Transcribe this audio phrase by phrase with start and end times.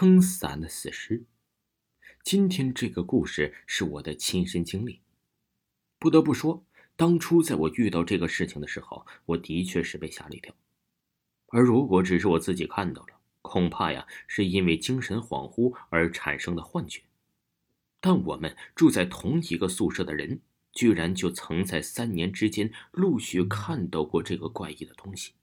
[0.00, 1.26] 撑伞的死尸。
[2.24, 5.02] 今天这个故事是我的亲身经历。
[5.98, 6.64] 不得不说，
[6.96, 10.54] 当初在我遇到这个事情的时候，我的确是被吓了一跳。
[11.48, 17.02] 而如果只是我自己看到了，恐怕呀是因为精神恍惚而产生的幻觉。
[18.00, 20.40] 但我们住在同一个宿舍的人，
[20.72, 25.34] 居然就曾在三年之间陆续看到过这个怪异的东西。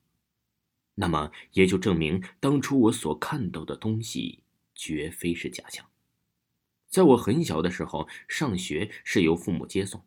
[0.95, 4.41] 那么也就证明，当初我所看到的东西
[4.77, 5.85] 绝非是假象。
[6.87, 10.05] 在我很小的时候，上学是由父母接送。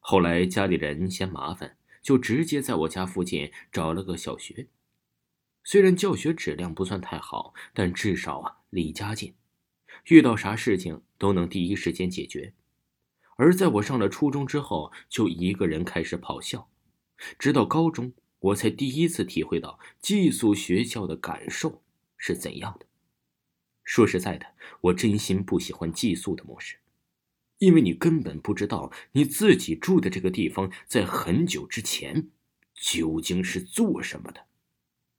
[0.00, 4.66] 后来家里人嫌麻烦，就直接在我家附近找了个小学。
[5.62, 9.34] 虽然教学质量不算太好，但至少啊离家近，
[10.06, 12.54] 遇到啥事情都能第一时间解决。
[13.36, 16.68] 而在我上了初中之后，就一个人开始跑校，
[17.38, 18.12] 直到高中。
[18.40, 21.82] 我才第一次体会到寄宿学校的感受
[22.16, 22.86] 是怎样的。
[23.84, 24.46] 说实在的，
[24.80, 26.76] 我真心不喜欢寄宿的模式，
[27.58, 32.28] 因为你根本不知道你自己住的这个地方在很久之前
[32.74, 34.46] 究竟是做什么的。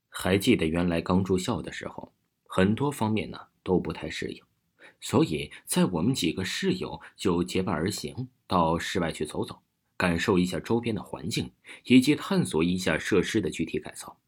[0.08, 2.12] 还记得原来刚住校的时候，
[2.46, 4.42] 很多方面呢都不太适应，
[5.00, 9.62] 所以在我们几个室友就结伴而行到室外去走走。
[9.94, 11.52] 感受一下周边的环境，
[11.84, 14.18] 以及探索一下设施的具体改造，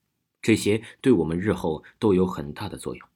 [0.41, 3.09] 这些对我们日后都有很大的作用。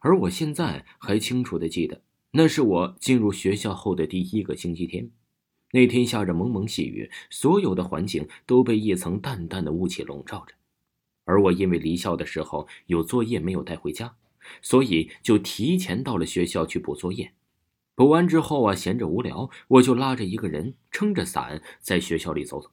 [0.00, 5.10] 而我现在还清楚的记得，那是我进入学校后的第一个星期天。
[5.72, 10.54] 那天下着蒙蒙细雨，所有的环境都被一层淡淡的雾气笼罩着。
[11.24, 14.16] 而我因为离校的时候有作业没有带回家，
[14.62, 17.32] 所以就提前到了学校去补作业。
[17.94, 22.70] 补完之后啊，闲着无聊，我就拉着一个人，撑着伞在学校里走走。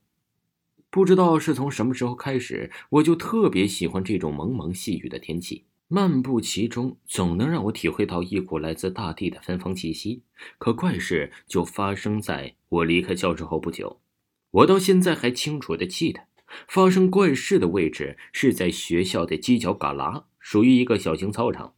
[0.90, 10.23] 不知道是从什么时候开始，我就特别喜欢这种蒙蒙细雨的天气，漫步其中，总能让我体会到一股来自大地的芬芳气息。
[10.58, 14.02] 可怪事就发生在我离开教室后不久，
[14.50, 16.22] 我到现在还清楚的记得，
[16.68, 21.75] 发生怪事的位置是在学校的犄角旮旯，属于一个小型操场。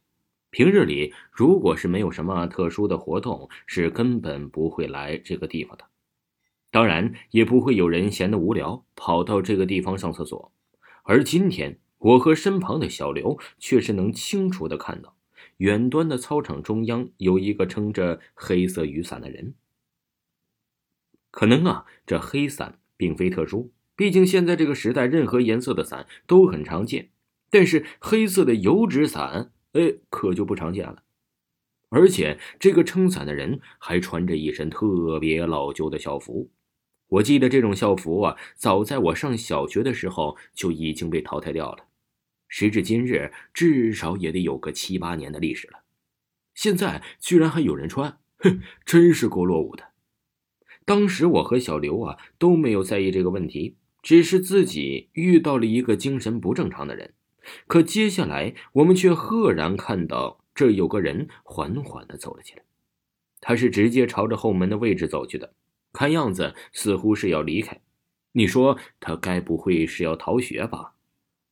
[0.50, 5.84] 平日里，如果是没有什么特殊的活动，是根本不会来这个地方的。
[6.70, 10.50] 当然，也不会有人闲得无聊跑到这个地方上厕所。
[11.02, 15.16] 而今天，我和身旁的小刘却是能清楚的看到，
[15.58, 19.54] 远端的操场中央有一个撑着黑色雨伞的人。
[21.30, 27.10] 可能啊，这黑伞并非特殊，毕竟现在这个时代，任何颜色的伞都很常见。
[27.50, 29.52] 但是黑色的油纸伞。
[29.72, 31.02] 哎，可就不常见了，
[31.90, 36.50] 而且这个撑伞的人还穿着一身特别老旧的校服。
[37.08, 41.84] 我记得这种校服啊，早在我上小学的时候就已经被淘汰掉了，
[42.48, 45.84] 时至今日，至少也得有个七八年的历史了。
[46.54, 49.84] 现在居然还有人穿，哼，真是够落伍的。
[50.84, 57.12] 当时我和小刘啊都没有在意这个问题，只是自己遇到了一个精神不正常的人。
[57.66, 62.62] 可接下来，我们却赫然看到这有个人缓缓的走了起来。
[63.40, 65.54] 他是直接朝着后门的位置走去的，
[65.92, 67.80] 看样子似乎是要离开。
[68.32, 70.94] 你说他该不会是要逃学吧？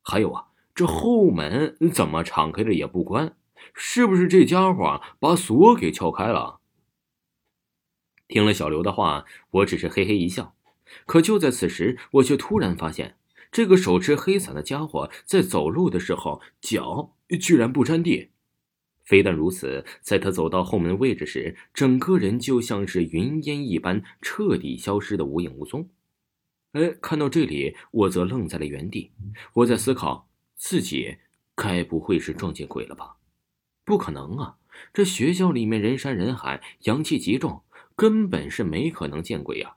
[0.02, 0.46] 还有啊，
[0.76, 3.34] 这后门怎么敞开了也不关？
[3.72, 6.60] 是不是这家伙把锁给撬开了？
[8.28, 10.54] 听了小刘的话，我只是嘿嘿一笑。
[11.06, 13.16] 可就在此时，我却突然发现。
[13.50, 18.32] 这个手持黑伞的家伙在走路的时候，脚居然不沾地。
[19.02, 25.88] 非但如此，在他走到后门位置时，整个人就像是云烟一般，彻底消失的无影无踪。
[26.72, 29.12] 哎，看到这里，我则愣在了原地。
[29.54, 30.25] 我在思考，
[30.56, 31.18] 自己
[31.54, 33.16] 该不会是撞见鬼了吧？
[33.84, 34.56] 不可能啊！
[34.92, 37.62] 这学校里面人山人海，阳气极重，
[37.94, 39.76] 根本是没可能见鬼啊！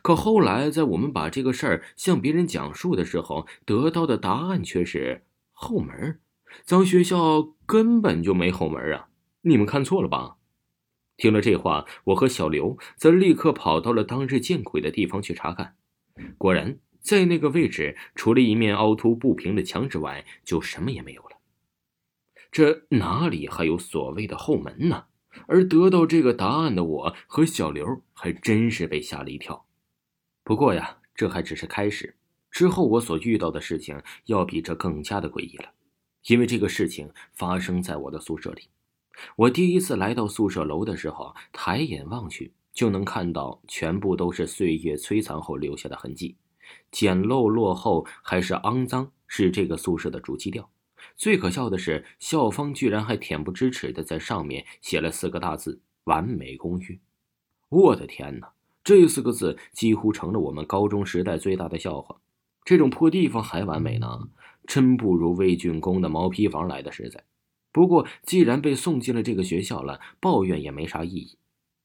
[0.00, 6.20] 可后来，在我们把这个事儿向别人讲述的时候，得到的答案却是后门。
[6.64, 9.08] 咱学校根本就没后门啊！
[9.42, 10.36] 你们看错了吧？
[11.16, 15.74] 听了这话，我和小刘则立刻跑到了当日见鬼的地方去查看。
[16.38, 21.38] 果然，在那个位置，除了一面凹凸不平的墙之外，就什么也没有了。
[22.52, 25.06] 这哪里还有所谓的后门呢？
[25.46, 29.64] 而得到这个答案的我和小刘，还真是被吓了一跳。
[30.44, 32.14] 不过呀，这还只是开始。
[32.50, 35.70] 之后我所遇到的事情要比这更加的诡异了，
[36.26, 38.64] 因为这个事情发生在我的宿舍里。
[39.34, 46.36] 我第一次来到宿舍楼的时候，抬眼望去就能看到全部都是岁月摧残后留下的痕迹，
[46.90, 50.70] 简陋、落后还是肮脏，是这个宿舍的主基调。
[51.16, 57.00] 最可笑的是，校方居然还恬不知耻的在上面写了四个大字“完美公寓”。
[57.70, 62.16] 我的天哪，这四个字几乎成了我们高中时代最大的笑话。
[62.64, 64.28] 这种破地方还完美呢，
[64.66, 67.24] 真不如魏竣工的毛坯房来的实在。
[67.72, 71.38] 不过，既然被送进了这个学校了，抱怨也没啥意义。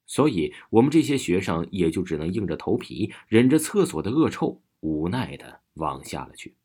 [0.06, 6.58] 所以，我们这些学生也就只能硬着头皮，忍着厕所的恶臭，无奈的往下了去。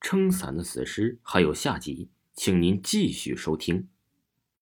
[0.00, 3.88] 撑伞的死尸还有下集，请您继续收听。